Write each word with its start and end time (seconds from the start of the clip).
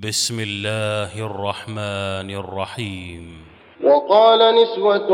بسم 0.00 0.40
الله 0.40 1.26
الرحمن 1.26 2.30
الرحيم. 2.30 3.44
وقال 3.84 4.54
نسوة 4.62 5.08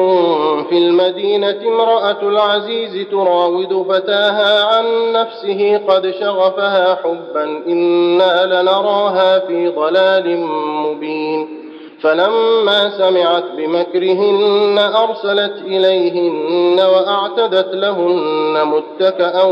في 0.62 0.78
المدينة 0.78 1.60
امرأة 1.68 2.22
العزيز 2.22 3.06
تراود 3.10 3.86
فتاها 3.88 4.64
عن 4.64 5.12
نفسه 5.12 5.78
قد 5.78 6.10
شغفها 6.20 6.94
حبا 6.94 7.44
إنا 7.66 8.46
لنراها 8.46 9.38
في 9.38 9.68
ضلال 9.68 10.46
مبين. 10.86 11.67
فلما 12.02 12.90
سمعت 12.98 13.44
بمكرهن 13.56 14.78
أرسلت 14.78 15.62
إليهن 15.64 16.80
وأعتدت 16.80 17.74
لهن 17.74 18.64
متكأ 18.64 19.42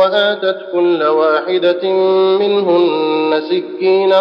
وآتت 0.00 0.58
كل 0.72 1.02
واحدة 1.02 1.90
منهن 2.38 3.42
سكينا 3.50 4.20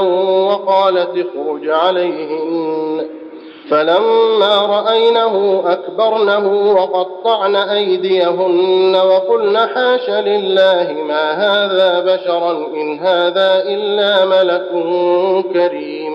وقالت 0.49 1.09
اخرج 1.09 1.69
عليهن. 1.69 3.05
فلما 3.69 4.65
رأينه 4.65 5.63
أكبرنه 5.65 6.73
وقطعن 6.73 7.55
أيديهن 7.55 8.95
وقلن 8.95 9.57
حاش 9.57 10.09
لله 10.09 10.95
ما 11.07 11.31
هذا 11.31 11.99
بشرا 11.99 12.51
إن 12.51 12.99
هذا 12.99 13.63
إلا 13.67 14.25
ملك 14.25 14.69
كريم. 15.53 16.14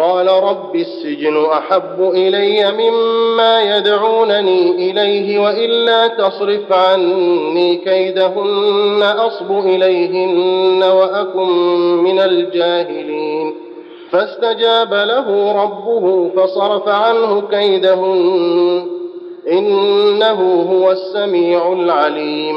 قال 0.00 0.28
رب 0.28 0.76
السجن 0.76 1.44
أحب 1.44 2.10
إلي 2.14 2.72
مما 2.72 3.76
يدعونني 3.76 4.90
إليه 4.90 5.38
وإلا 5.38 6.06
تصرف 6.06 6.72
عني 6.72 7.76
كيدهن 7.76 9.02
أصب 9.02 9.66
إليهن 9.66 10.82
وأكن 10.82 11.48
من 12.04 12.20
الجاهلين. 12.20 13.54
فاستجاب 14.10 14.94
له 14.94 15.52
ربه 15.62 16.28
فصرف 16.36 16.88
عنه 16.88 17.42
كيدهن 17.50 18.86
إنه 19.52 20.66
هو 20.72 20.90
السميع 20.90 21.72
العليم. 21.72 22.56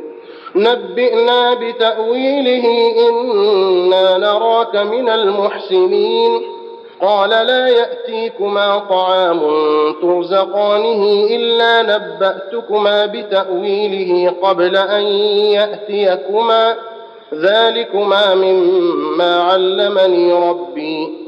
نبئنا 0.55 1.53
بتأويله 1.53 2.93
إنا 3.09 4.17
نراك 4.17 4.75
من 4.75 5.09
المحسنين. 5.09 6.41
قال 7.01 7.29
لا 7.29 7.67
يأتيكما 7.67 8.77
طعام 8.77 9.39
ترزقانه 10.01 11.27
إلا 11.29 11.81
نبأتكما 11.81 13.05
بتأويله 13.05 14.33
قبل 14.41 14.77
أن 14.77 15.03
يأتيكما. 15.51 16.75
ذلكما 17.33 18.35
مما 18.35 19.41
علمني 19.41 20.49
ربي. 20.49 21.21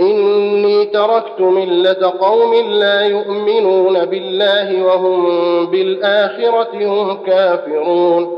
إني 0.00 0.84
تركت 0.84 1.40
ملة 1.40 2.12
قوم 2.20 2.54
لا 2.54 3.00
يؤمنون 3.00 4.04
بالله 4.04 4.84
وهم 4.84 5.66
بالآخرة 5.66 6.68
هم 6.74 7.18
كافرون. 7.26 8.37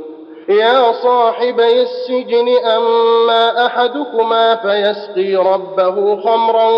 يا 0.49 0.91
صاحبي 0.91 1.81
السجن 1.81 2.65
أما 2.65 3.65
أحدكما 3.65 4.55
فيسقي 4.55 5.35
ربه 5.35 6.21
خمرا 6.21 6.69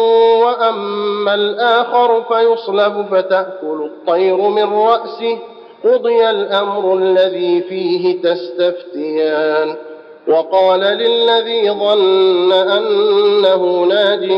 وأما 0.43 1.33
الآخر 1.33 2.23
فيصلب 2.23 3.05
فتأكل 3.11 3.89
الطير 3.91 4.37
من 4.37 4.73
رأسه. 4.73 5.37
قضي 5.85 6.29
الأمر 6.29 6.97
الذي 6.97 7.61
فيه 7.61 8.21
تستفتيان. 8.21 9.75
وقال 10.27 10.79
للذي 10.79 11.71
ظن 11.71 12.51
أنه 12.51 13.83
ناج 13.83 14.31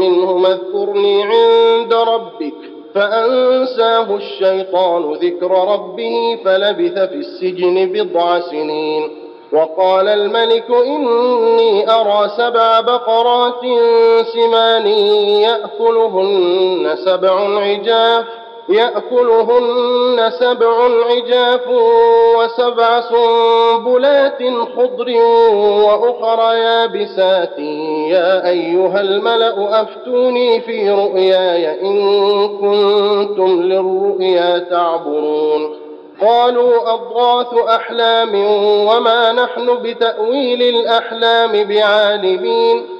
منه 0.00 0.46
اذكرني 0.46 1.22
عند 1.22 1.94
ربك. 1.94 2.69
فأنساه 2.94 4.16
الشيطان 4.16 5.12
ذكر 5.12 5.50
ربه 5.72 6.38
فلبث 6.44 6.98
في 6.98 7.14
السجن 7.14 7.92
بضع 7.92 8.40
سنين. 8.40 9.10
وقال 9.52 10.08
الملك 10.08 10.70
إني 10.86 11.90
أرى 11.90 12.28
سبع 12.36 12.80
بقرات 12.80 13.60
سمان 14.34 14.86
يأكلهن 15.46 16.96
سبع 17.04 17.58
عجاف. 17.58 18.24
يأكلهن 18.70 20.30
سبع 20.30 20.88
عجاف 21.10 21.68
وسبع 22.38 23.00
سنبلات 23.00 24.38
خضر 24.76 25.10
وأخر 25.84 26.54
يابسات. 26.54 27.58
يا 28.08 28.48
أيها 28.48 29.00
الملأ 29.00 29.82
أفتوني 29.82 30.60
في 30.60 30.90
رؤياي 30.90 31.82
إن 31.82 32.48
كنتم 32.48 33.62
للرؤيا 33.62 34.58
تعبرون. 34.58 35.76
قالوا 36.20 36.94
أضغاث 36.94 37.54
أحلام 37.68 38.34
وما 38.86 39.32
نحن 39.32 39.74
بتأويل 39.82 40.62
الأحلام 40.62 41.64
بعالمين. 41.64 42.99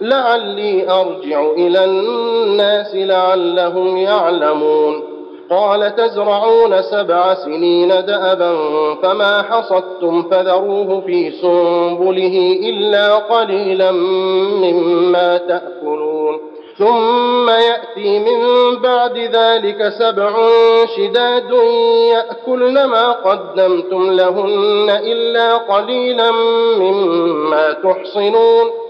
لعلي 0.00 0.90
أرجع 0.90 1.50
إلى 1.50 1.84
الناس 1.84 2.94
لعلهم 2.94 3.96
يعلمون. 3.96 5.02
قال 5.50 5.96
تزرعون 5.96 6.82
سبع 6.82 7.34
سنين 7.34 7.88
دأبا 7.88 8.54
فما 9.02 9.42
حصدتم 9.42 10.22
فذروه 10.22 11.00
في 11.06 11.30
سنبله 11.30 12.58
إلا 12.62 13.14
قليلا 13.14 13.92
مما 14.62 15.36
تأكلون. 15.36 16.38
ثم 16.78 17.50
يأتي 17.50 18.18
من 18.18 18.76
بعد 18.82 19.18
ذلك 19.18 19.88
سبع 19.88 20.30
شداد 20.96 21.50
يأكلن 22.12 22.84
ما 22.84 23.12
قدمتم 23.12 24.12
لهن 24.12 24.90
إلا 24.90 25.56
قليلا 25.56 26.30
مما 26.78 27.72
تحصنون. 27.72 28.89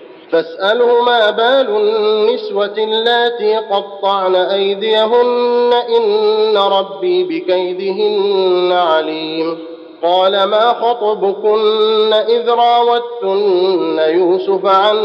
فاسأله 0.31 1.01
ما 1.01 1.29
بال 1.29 1.67
النسوة 1.69 2.73
اللاتي 2.77 3.57
قطعن 3.57 4.35
أيديهن 4.35 5.73
إن 5.97 6.57
ربي 6.57 7.23
بكيدهن 7.23 8.71
عليم. 8.71 9.57
قال 10.03 10.43
ما 10.43 10.73
خطبكن 10.73 12.13
إذ 12.13 12.49
راوتن 12.49 13.99
يوسف 13.99 14.65
عن 14.65 14.97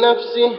نفسه؟ 0.00 0.52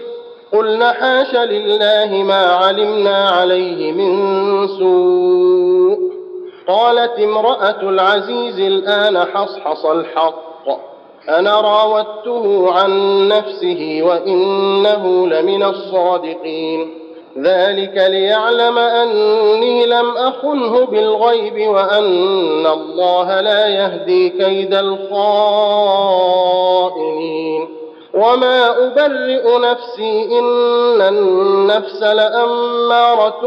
قلن 0.53 0.83
حاش 0.83 1.35
لله 1.35 2.23
ما 2.23 2.45
علمنا 2.45 3.29
عليه 3.29 3.91
من 3.91 4.67
سوء. 4.67 6.11
قالت 6.67 7.19
امرأة 7.19 7.81
العزيز 7.81 8.59
الآن 8.59 9.25
حصحص 9.33 9.85
الحق. 9.85 10.94
أنا 11.29 11.61
راودته 11.61 12.71
عن 12.71 12.91
نفسه 13.27 13.99
وإنه 14.01 15.27
لمن 15.27 15.63
الصادقين. 15.63 17.05
ذلك 17.37 17.97
ليعلم 18.07 18.77
أني 18.77 19.85
لم 19.85 20.17
أخنه 20.17 20.85
بالغيب 20.85 21.69
وأن 21.69 22.65
الله 22.65 23.41
لا 23.41 23.67
يهدي 23.67 24.29
كيد 24.29 24.73
الخائنين. 24.73 25.25
وما 28.13 28.87
أبرئ 28.87 29.59
نفسي 29.59 30.39
إن 30.39 31.01
النفس 31.01 32.03
لأمارة 32.03 33.41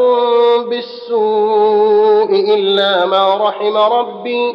بالسوء 0.68 2.30
إلا 2.54 3.06
ما 3.06 3.34
رحم 3.34 3.76
ربي. 3.76 4.54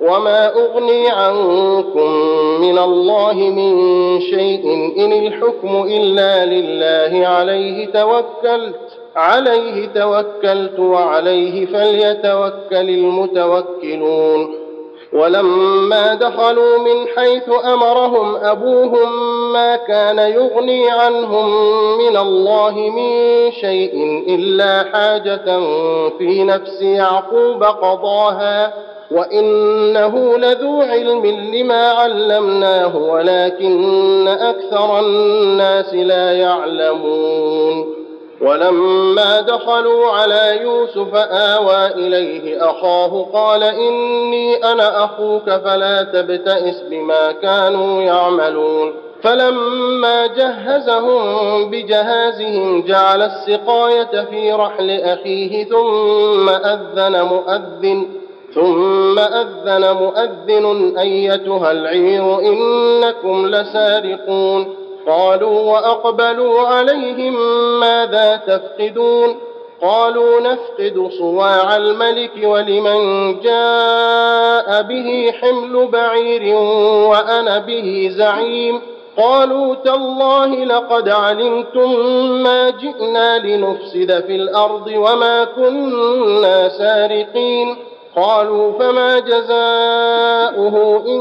وما 0.00 0.52
اغني 0.54 1.10
عنكم 1.10 2.10
من 2.60 2.78
الله 2.78 3.34
من 3.34 4.20
شيء 4.20 4.92
ان 4.98 5.12
الحكم 5.12 5.84
الا 5.90 6.44
لله 6.44 7.26
عليه 7.28 7.86
توكلت 7.86 8.80
عليه 9.16 9.86
توكلت 9.86 10.78
وعليه 10.78 11.66
فليتوكل 11.66 12.88
المتوكلون. 12.90 14.54
ولما 15.12 16.14
دخلوا 16.14 16.78
من 16.78 17.06
حيث 17.16 17.48
امرهم 17.64 18.36
ابوهم 18.36 19.12
ما 19.52 19.76
كان 19.76 20.18
يغني 20.18 20.90
عنهم 20.90 21.48
من 21.98 22.16
الله 22.16 22.72
من 22.72 23.10
شيء 23.52 24.24
الا 24.28 24.84
حاجة 24.92 25.60
في 26.18 26.44
نفس 26.44 26.82
يعقوب 26.82 27.62
قضاها. 27.62 28.93
وانه 29.10 30.38
لذو 30.38 30.82
علم 30.82 31.26
لما 31.26 31.88
علمناه 31.88 32.96
ولكن 32.96 34.28
أكثر 34.28 35.00
الناس 35.00 35.94
لا 35.94 36.32
يعلمون 36.32 37.94
ولما 38.40 39.40
دخلوا 39.40 40.10
على 40.10 40.58
يوسف 40.62 41.14
آوى 41.30 41.86
إليه 41.86 42.70
أخاه 42.70 43.26
قال 43.32 43.62
إني 43.62 44.72
أنا 44.72 45.04
أخوك 45.04 45.50
فلا 45.50 46.02
تبتئس 46.02 46.82
بما 46.90 47.32
كانوا 47.32 48.02
يعملون 48.02 48.92
فلما 49.22 50.26
جهزهم 50.26 51.70
بجهازهم 51.70 52.82
جعل 52.82 53.22
السقاية 53.22 54.24
في 54.30 54.52
رحل 54.52 54.90
أخيه 54.90 55.64
ثم 55.64 56.48
أذن 56.48 57.22
مؤذن 57.22 58.06
ثم 58.54 59.18
أذن 59.18 59.92
مؤذن 59.92 60.98
أيتها 60.98 61.72
العير 61.72 62.38
إنكم 62.38 63.46
لسارقون. 63.46 64.76
قالوا 65.06 65.72
وأقبلوا 65.72 66.60
عليهم 66.60 67.34
ماذا 67.80 68.36
تفقدون؟ 68.36 69.36
قالوا 69.82 70.40
نفقد 70.40 71.10
صواع 71.18 71.76
الملك 71.76 72.30
ولمن 72.44 73.00
جاء 73.40 74.82
به 74.82 75.32
حمل 75.40 75.88
بعير 75.92 76.56
وأنا 77.08 77.58
به 77.58 78.10
زعيم. 78.16 78.80
قالوا 79.16 79.74
تالله 79.74 80.46
لقد 80.46 81.08
علمتم 81.08 82.00
ما 82.42 82.70
جئنا 82.70 83.38
لنفسد 83.38 84.24
في 84.26 84.36
الأرض 84.36 84.86
وما 84.96 85.44
كنا 85.44 86.68
سارقين. 86.68 87.76
قالوا 88.16 88.72
فما 88.78 89.18
جزاؤه 89.18 91.04
إن 91.06 91.20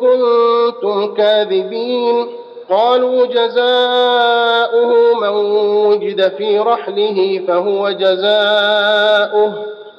كنتم 0.00 1.14
كاذبين 1.14 2.26
قالوا 2.70 3.26
جزاؤه 3.26 5.14
من 5.20 5.28
وجد 5.86 6.32
في 6.36 6.58
رحله 6.58 7.42
فهو 7.48 7.90
جزاؤه 7.90 9.52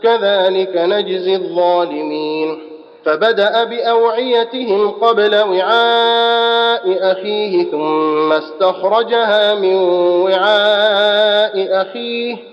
كذلك 0.03 0.71
نجزي 0.75 1.35
الظالمين 1.35 2.59
فبدأ 3.05 3.63
بأوعيتهم 3.63 4.91
قبل 4.91 5.35
وعاء 5.35 7.11
أخيه 7.11 7.71
ثم 7.71 8.33
استخرجها 8.33 9.53
من 9.55 9.75
وعاء 10.23 11.81
أخيه 11.81 12.52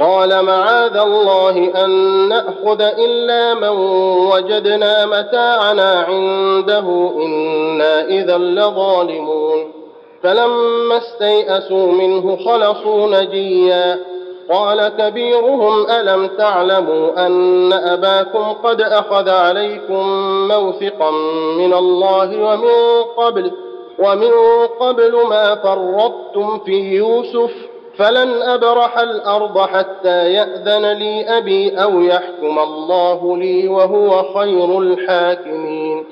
قال 0.00 0.44
معاذ 0.44 0.96
الله 0.96 1.84
أن 1.84 1.90
نأخذ 2.28 2.80
إلا 2.80 3.54
من 3.54 3.78
وجدنا 4.32 5.06
متاعنا 5.06 6.04
عنده 6.08 7.12
إنا 7.16 8.04
إذا 8.04 8.38
لظالمون. 8.38 9.72
فلما 10.22 10.96
استيئسوا 10.96 11.92
منه 11.92 12.36
خلصوا 12.36 13.06
نجيا. 13.06 13.98
قال 14.50 14.88
كبيرهم 14.88 15.86
ألم 15.90 16.26
تعلموا 16.26 17.26
أن 17.26 17.72
أباكم 17.72 18.52
قد 18.52 18.80
أخذ 18.80 19.28
عليكم 19.28 20.08
موثقا 20.48 21.10
من 21.58 21.74
الله 21.74 22.42
ومن 22.42 23.02
قبل 23.16 23.52
ومن 23.98 24.30
قبل 24.80 25.26
ما 25.30 25.54
فرطتم 25.54 26.58
في 26.58 26.96
يوسف؟ 26.96 27.67
فلن 27.98 28.42
أبرح 28.42 28.98
الأرض 28.98 29.58
حتى 29.58 30.32
يأذن 30.32 30.92
لي 30.92 31.38
أبي 31.38 31.82
أو 31.82 32.00
يحكم 32.00 32.58
الله 32.58 33.36
لي 33.36 33.68
وهو 33.68 34.22
خير 34.34 34.78
الحاكمين. 34.78 36.04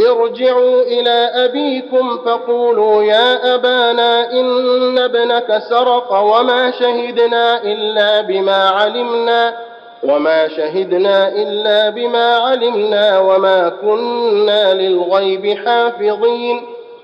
ارجعوا 0.00 0.82
إلى 0.82 1.30
أبيكم 1.44 2.18
فقولوا 2.18 3.02
يا 3.02 3.54
أبانا 3.54 4.32
إن 4.32 4.98
ابنك 4.98 5.62
سرق 5.70 6.12
وما 6.12 6.70
شهدنا 6.70 7.62
إلا 7.62 8.20
بما 8.20 8.68
علمنا 8.68 9.54
وما 10.04 10.48
شهدنا 10.48 11.28
إلا 11.28 11.90
بما 11.90 12.36
علمنا 12.36 13.18
وما 13.18 13.68
كنا 13.68 14.74
للغيب 14.74 15.58
حافظين. 15.66 16.71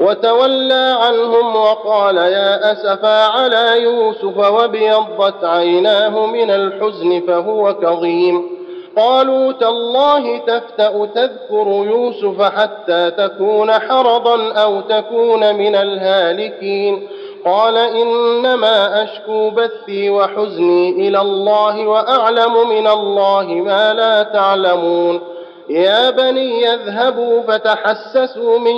وتولى 0.00 0.96
عنهم 1.00 1.56
وقال 1.56 2.16
يا 2.16 2.72
اسفا 2.72 3.26
على 3.26 3.82
يوسف 3.82 4.36
وابيضت 4.36 5.44
عيناه 5.44 6.26
من 6.26 6.50
الحزن 6.50 7.22
فهو 7.28 7.74
كظيم. 7.74 8.56
قالوا 8.96 9.52
تالله 9.52 10.38
تفتأ 10.38 11.06
تذكر 11.06 11.66
يوسف 11.66 12.42
حتى 12.42 13.10
تكون 13.10 13.72
حرضا 13.72 14.52
أو 14.52 14.80
تكون 14.80 15.54
من 15.54 15.74
الهالكين. 15.74 17.08
قال 17.44 17.76
إنما 17.76 19.02
أشكو 19.02 19.50
بثي 19.50 20.10
وحزني 20.10 21.08
إلى 21.08 21.20
الله 21.20 21.86
وأعلم 21.86 22.68
من 22.68 22.86
الله 22.86 23.44
ما 23.44 23.92
لا 23.92 24.22
تعلمون. 24.22 25.35
يا 25.68 26.10
بني 26.10 26.74
اذهبوا 26.74 27.42
فتحسسوا 27.42 28.58
من 28.58 28.76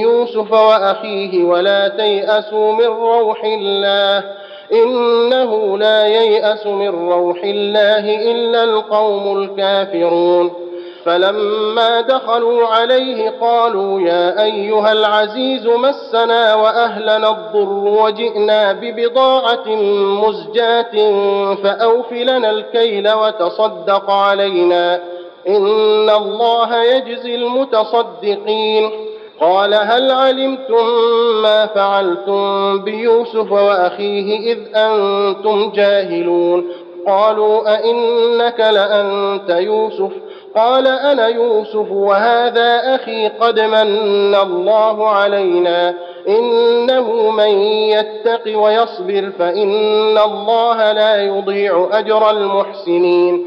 يوسف 0.00 0.52
وأخيه 0.52 1.44
ولا 1.44 1.88
تيأسوا 1.88 2.72
من 2.72 2.86
روح 2.86 3.44
الله 3.44 4.24
إنه 4.72 5.78
لا 5.78 6.06
ييأس 6.06 6.66
من 6.66 7.08
روح 7.10 7.44
الله 7.44 8.30
إلا 8.32 8.64
القوم 8.64 9.42
الكافرون 9.42 10.50
فلما 11.04 12.00
دخلوا 12.00 12.66
عليه 12.66 13.30
قالوا 13.40 14.00
يا 14.00 14.42
أيها 14.44 14.92
العزيز 14.92 15.66
مسنا 15.66 16.54
وأهلنا 16.54 17.30
الضر 17.30 18.02
وجئنا 18.02 18.72
ببضاعة 18.72 19.68
مزجاة 20.26 20.92
فاوف 21.54 22.12
لنا 22.12 22.50
الكيل 22.50 23.12
وتصدق 23.12 24.10
علينا 24.10 25.00
ان 25.48 26.10
الله 26.10 26.84
يجزي 26.84 27.34
المتصدقين 27.34 28.90
قال 29.40 29.74
هل 29.74 30.10
علمتم 30.10 30.86
ما 31.42 31.66
فعلتم 31.66 32.78
بيوسف 32.78 33.52
واخيه 33.52 34.52
اذ 34.52 34.58
أنتم 34.76 35.72
جاهلون 35.74 36.64
قالوا 37.06 37.74
ائنك 37.74 38.60
لانت 38.60 39.50
يوسف 39.50 40.10
قال 40.56 40.86
أنا 40.86 41.26
يوسف 41.28 41.90
وهذا 41.90 42.94
أخي 42.94 43.28
قد 43.28 43.60
من 43.60 44.34
الله 44.34 45.08
علينا 45.08 45.94
انه 46.28 47.30
من 47.30 47.48
يتق 47.68 48.58
ويصبر 48.58 49.30
فان 49.38 50.18
الله 50.18 50.92
لا 50.92 51.22
يضيع 51.24 51.88
اجر 51.92 52.30
المحسنين 52.30 53.46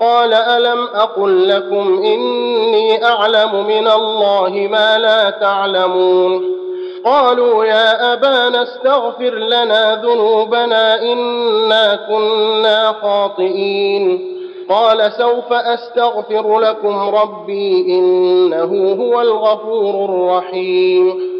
قال 0.00 0.34
ألم 0.34 0.88
أقل 0.94 1.48
لكم 1.48 2.02
إني 2.04 3.04
أعلم 3.04 3.66
من 3.66 3.88
الله 3.88 4.68
ما 4.70 4.98
لا 4.98 5.30
تعلمون 5.30 6.60
قالوا 7.04 7.64
يا 7.64 8.12
أبانا 8.12 8.62
استغفر 8.62 9.34
لنا 9.34 9.94
ذنوبنا 10.04 11.02
إنا 11.02 11.96
كنا 12.08 12.94
خاطئين 13.02 14.36
قال 14.68 15.12
سوف 15.12 15.52
أستغفر 15.52 16.60
لكم 16.60 17.14
ربي 17.14 17.80
إنه 17.98 18.96
هو 19.00 19.20
الغفور 19.20 20.04
الرحيم 20.04 21.39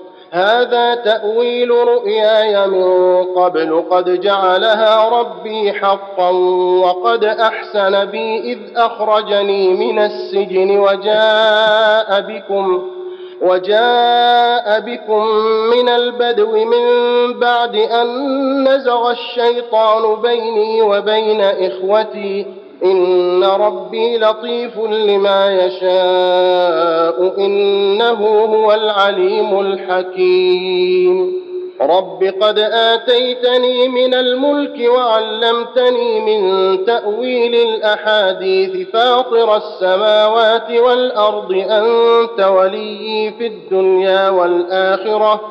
هذا 0.31 0.95
تأويل 0.95 1.71
رؤياي 1.71 2.67
من 2.67 3.23
قبل 3.23 3.83
قد 3.91 4.21
جعلها 4.21 5.09
ربي 5.09 5.73
حقا 5.73 6.29
وقد 6.83 7.23
أحسن 7.23 8.05
بي 8.05 8.53
إذ 8.53 8.59
أخرجني 8.75 9.73
من 9.73 9.99
السجن 9.99 10.77
وجاء 10.79 12.21
بكم 12.21 12.87
وجاء 13.41 14.79
بكم 14.79 15.27
من 15.75 15.89
البدو 15.89 16.65
من 16.65 16.85
بعد 17.39 17.75
أن 17.75 18.07
نزغ 18.69 19.11
الشيطان 19.11 20.21
بيني 20.21 20.81
وبين 20.81 21.41
إخوتي 21.41 22.60
إن 22.83 23.43
ربي 23.43 24.17
لطيف 24.17 24.77
لما 24.79 25.65
يشاء 25.65 27.33
إنه 27.37 28.27
هو 28.27 28.73
العليم 28.73 29.59
الحكيم 29.59 31.41
رب 31.81 32.23
قد 32.41 32.59
آتيتني 32.59 33.87
من 33.87 34.13
الملك 34.13 34.89
وعلمتني 34.89 36.19
من 36.19 36.85
تأويل 36.85 37.55
الأحاديث 37.55 38.87
فاطر 38.89 39.55
السماوات 39.57 40.71
والأرض 40.71 41.51
أنت 41.69 42.39
ولي 42.47 43.33
في 43.37 43.47
الدنيا 43.47 44.29
والآخرة 44.29 45.41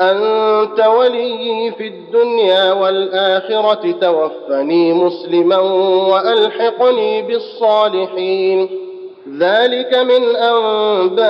أنت 0.00 0.86
ولي 0.86 1.72
في 1.78 1.86
الدنيا 1.86 2.72
والآخرة 2.72 3.94
توفني 4.00 4.92
مسلما 4.92 5.58
وألحقني 6.08 7.22
بالصالحين. 7.22 8.68
ذلك 9.38 9.94
من 9.94 10.36
أنباء 10.36 11.28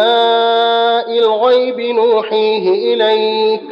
الغيب 1.18 1.80
نوحيه 1.80 2.94
إليك. 2.94 3.62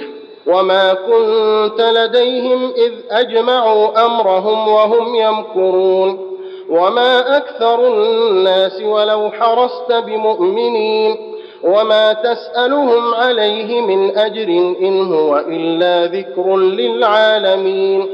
وما 0.47 0.95
كنت 0.95 1.81
لديهم 1.81 2.73
إذ 2.77 2.93
أجمعوا 3.11 4.07
أمرهم 4.07 4.69
وهم 4.69 5.15
يمكرون. 5.15 6.39
وما 6.71 7.37
أكثر 7.37 7.89
الناس 7.89 8.83
ولو 8.83 9.31
حرصت 9.31 9.93
بمؤمنين. 9.93 11.34
وما 11.65 12.13
تسألهم 12.13 13.15
عليه 13.15 13.81
من 13.81 14.19
أجر 14.19 14.49
إن 14.83 15.13
هو 15.13 15.39
إلا 15.39 16.07
ذكر 16.07 16.57
للعالمين 16.57 18.07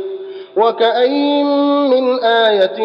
وكأين 0.56 1.46
من 1.90 2.24
آية 2.24 2.76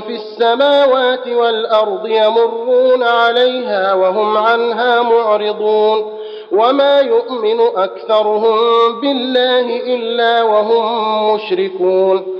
في 0.00 0.12
السماوات 0.14 1.28
والأرض 1.28 2.06
يمرون 2.06 3.02
عليها 3.02 3.94
وهم 3.94 4.36
عنها 4.36 5.02
معرضون 5.02 6.12
وما 6.52 7.00
يؤمن 7.00 7.60
أكثرهم 7.76 8.56
بالله 9.00 9.76
إلا 9.94 10.42
وهم 10.42 11.34
مشركون 11.34 12.39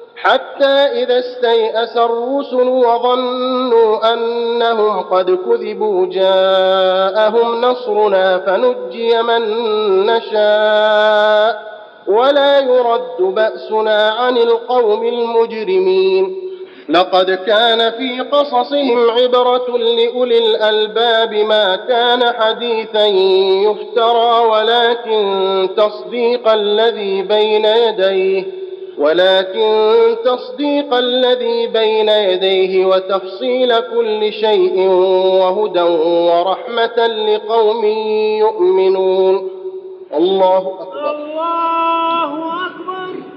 حتى 0.23 0.65
إذا 1.03 1.19
استيأس 1.19 1.97
الرسل 1.97 2.67
وظنوا 2.67 4.13
أنهم 4.13 5.01
قد 5.01 5.31
كذبوا 5.31 6.05
جاءهم 6.05 7.61
نصرنا 7.61 8.39
فنجي 8.39 9.21
من 9.21 9.41
نشاء 10.05 11.71
ولا 12.07 12.59
يرد 12.59 13.21
بأسنا 13.21 14.09
عن 14.09 14.37
القوم 14.37 15.07
المجرمين. 15.07 16.35
لقد 16.89 17.31
كان 17.31 17.91
في 17.91 18.21
قصصهم 18.21 19.09
عبرة 19.09 19.77
لأولي 19.77 20.37
الألباب 20.37 21.33
ما 21.33 21.75
كان 21.75 22.23
حديثا 22.39 23.05
يفترى 23.65 24.45
ولكن 24.49 25.69
تصديق 25.77 26.51
الذي 26.51 27.21
بين 27.21 27.65
يديه 27.65 28.60
ولكن 29.01 30.15
تصديق 30.25 30.93
الذي 30.93 31.67
بين 31.67 32.09
يديه 32.09 32.85
وتفصيل 32.85 33.79
كل 33.79 34.33
شيء 34.33 34.87
وهدى 35.41 35.81
ورحمة 35.81 37.07
لقوم 37.07 37.85
يؤمنون. 38.39 39.49
الله 40.13 40.57
أكبر. 40.57 41.15
الله 41.15 42.31
أكبر. 42.65 43.30